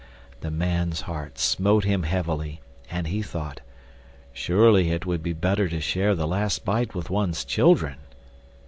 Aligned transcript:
The 0.39 0.49
man's 0.49 1.01
heart 1.01 1.37
smote 1.37 1.83
him 1.83 2.01
heavily, 2.01 2.59
and 2.89 3.05
he 3.05 3.21
thought: 3.21 3.61
"Surely 4.33 4.89
it 4.89 5.05
would 5.05 5.21
be 5.21 5.31
better 5.33 5.69
to 5.69 5.79
share 5.79 6.15
the 6.15 6.27
last 6.27 6.65
bite 6.65 6.95
with 6.95 7.11
one's 7.11 7.45
children!" 7.45 7.97